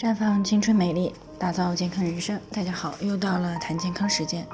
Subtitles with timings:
[0.00, 2.40] 绽放青春美丽，打造健康人生。
[2.50, 4.46] 大家好，又到了谈健康时间。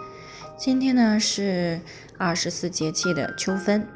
[0.59, 1.81] 今天呢是
[2.19, 3.87] 二十四节气的秋分。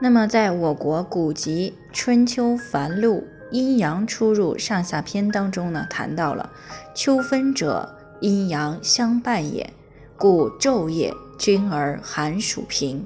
[0.00, 3.16] 那么在我国古籍《春秋繁露·
[3.50, 6.52] 阴阳出入上下篇》当中呢，谈到了
[6.94, 9.72] 秋分者，阴阳相伴也，
[10.16, 13.04] 故昼夜均而寒暑平。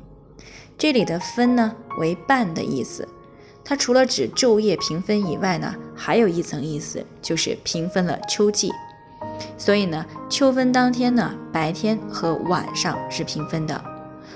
[0.77, 3.09] 这里的分呢为伴的意思。
[3.69, 8.71] 它除了指昼夜平分以外呢，还有一层意思，就是平分了秋季。
[9.59, 13.75] 所以呢，秋分当天呢，白天和晚上是平分的；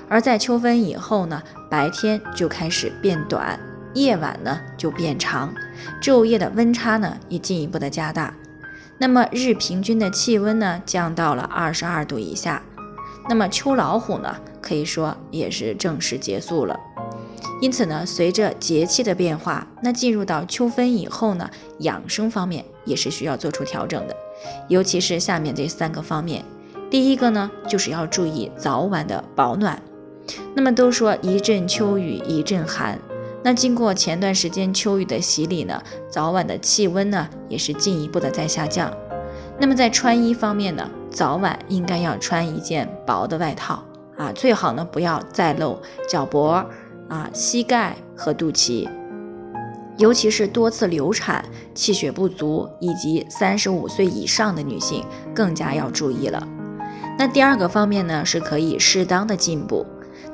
[0.08, 1.40] 而在秋分以后呢，
[1.70, 3.58] 白天就开始变短，
[3.94, 5.54] 夜晚呢就变长，
[6.02, 8.34] 昼夜的温差呢也进一步的加大。
[8.98, 12.60] 那么日平均的气温呢降到了二十二度以下。
[13.28, 16.76] 那么秋老虎呢，可以说也是正式结束了。
[17.60, 21.48] 因此呢，随着节气的变化，那进入到秋分以后呢，
[21.80, 24.16] 养生方面也是需要做出调整的，
[24.68, 26.44] 尤其是下面这三个方面。
[26.90, 29.80] 第一个呢，就是要注意早晚的保暖。
[30.54, 32.98] 那么都说一阵秋雨一阵寒，
[33.42, 38.92] 那经过前段时间秋雨的洗礼呢，早晚的气温呢也是进一步的在下降。
[39.58, 43.82] 那么在穿衣方面呢，早晚应该要穿一件薄的外套
[44.16, 45.78] 啊，最好呢不要再露
[46.08, 46.64] 脚脖。
[47.10, 48.88] 啊，膝盖和肚脐，
[49.98, 51.44] 尤其是多次流产、
[51.74, 56.46] 气血不足以及三十五岁以上的女性，更加要注意了。
[57.18, 59.84] 那第二个方面呢，是可以适当的进补。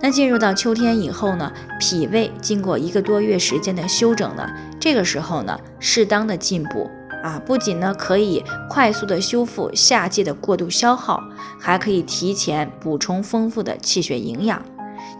[0.02, 4.46] 那进入到秋天以后呢，脾胃经过一个多月时间的休整呢，
[4.78, 6.90] 这个时候呢，适当的进补
[7.24, 11.22] 啊，不仅呢可以快速的修复夏季的过度消耗，
[11.58, 14.62] 还可以提前补充丰富的气血营养。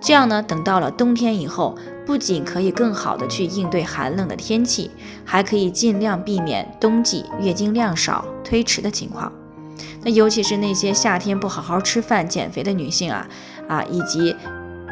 [0.01, 4.91] 这样呢，等到了冬天以后，不仅可以更好的去应对寒冷的天气，
[5.25, 9.33] 还可以尽量避免冬季月经量少、推迟的情况。
[10.03, 13.27] 那尤其是那些夏天不好好吃饭、减肥的女性啊，
[13.69, 14.37] 啊，以及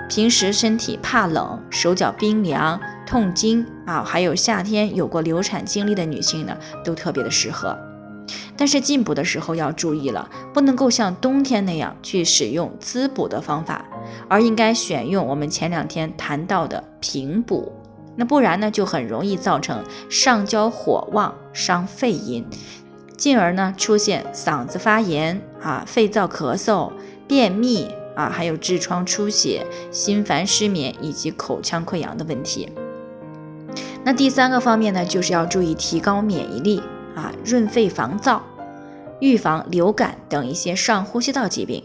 [0.09, 7.78] 平时身体怕冷、手脚冰凉、痛经啊，还有夏天有过流产经历的女性呢，都特别的适合。
[8.56, 13.84] 但是进补的时候要注意了，不能够像冬天那样去使用滋补的方法，
[14.28, 17.72] 而应该选用我们前两天谈到的平补。
[18.16, 22.47] 那不然呢，就很容易造成上焦火旺，伤肺阴，
[23.16, 26.92] 进而呢出现嗓子发炎啊、肺燥咳嗽、
[27.26, 32.69] 便秘啊，还有痔疮出血、心烦失眠以及口腔溃疡的问题。
[34.04, 36.82] 那第三个方面呢，就是要注意提高免疫力。
[37.14, 38.41] 啊，润肺防燥，
[39.20, 41.80] 预防流感等一些上呼吸道疾病。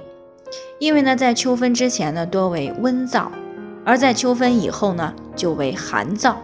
[0.80, 3.28] 因为呢，在秋分之前呢，多为温燥，
[3.86, 6.36] 而在秋分以后呢，就为寒燥。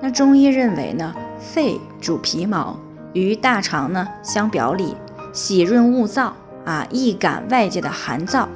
[0.00, 2.78] 那中医认为呢，肺主皮毛，
[3.12, 4.94] 与大肠呢相表里，
[5.32, 6.32] 喜润恶燥
[6.64, 8.46] 啊，易感外界的寒燥。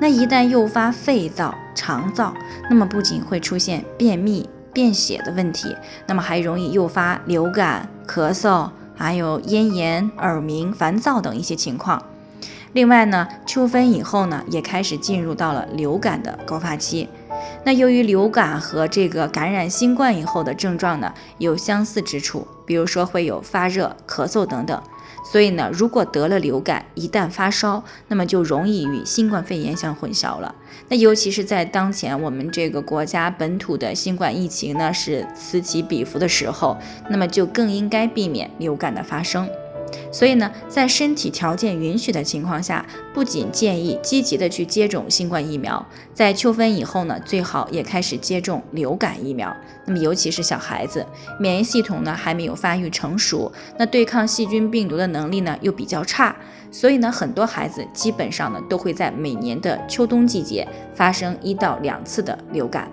[0.00, 2.32] 那一旦诱发肺燥、肠燥，
[2.68, 5.76] 那么不仅会出现便秘、便血的问题，
[6.06, 8.70] 那么还容易诱发流感、咳嗽。
[8.94, 12.00] 还有咽炎、耳鸣、烦躁等一些情况。
[12.72, 17.08] 另外呢，秋分以后呢，也开始进入到了流感的高发期。
[17.64, 24.80] 那由于流感和这个感染新冠以后的症状呢有相似之处，比如说会有发热、咳嗽等等。
[25.30, 30.54] 所以呢，如果得了流感，一旦发烧，那么就容易与新冠肺炎相混淆了。
[30.88, 36.76] 那尤其是在当前我们这个国家本土的新冠疫情呢是此起彼伏的时候，
[37.08, 39.48] 那么就更应该避免流感的发生。
[40.12, 42.84] 所以呢，在身体条件允许的情况下，
[43.14, 49.56] 不仅建议积极的去接种新冠疫苗，在秋分以后呢，最好也开始接种流感疫苗。
[49.86, 51.06] 那么，尤其是小孩子，
[51.40, 56.36] 免疫系统呢还没有发育成熟，那对抗细菌病毒的能力呢又比较差，
[56.70, 62.92] 所以呢，很多孩子基本上呢都会在每年的秋冬季节发生一到两次的流感。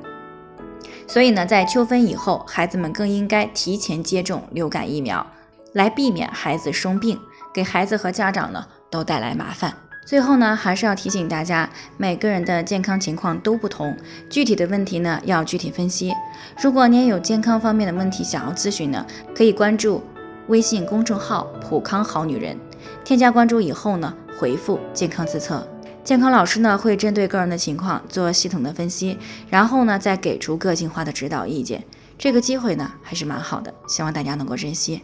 [1.06, 5.28] 所以呢，在秋分以后，孩子们更应该提前接种流感疫苗。
[5.74, 7.19] 来避免孩子生病，
[7.54, 9.74] 给孩子和家长呢都带来麻烦。
[10.06, 13.95] 最后呢，还是要提醒大家，每个人的健康情况都不同，
[14.27, 16.12] 具体的问题呢要具体分析。
[16.60, 19.06] 如果您有健康方面的问题想要咨询呢，
[19.36, 20.01] 可以关注
[20.48, 22.57] 微信公众号“普康好女人”，
[23.06, 25.68] 添加关注以后呢，回复“健康自测”，
[26.04, 29.16] 健康老师呢会针对个人的情况做系统的分析，
[29.48, 31.83] 然后呢再给出个性化的指导意见。
[32.18, 35.04] 这个机会呢还是蛮好的，希望大家能够珍惜。